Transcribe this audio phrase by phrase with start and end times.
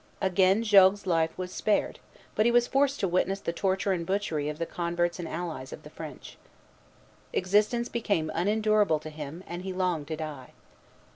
[0.19, 1.99] Again Jogues's life was spared;
[2.33, 5.71] but he was forced to witness the torture and butchery of the converts and allies
[5.71, 6.39] of the French.
[7.33, 10.53] Existence became unendurable to him, and he longed to die.